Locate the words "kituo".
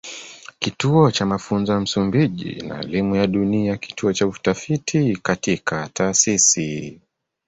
0.59-1.11, 3.77-4.13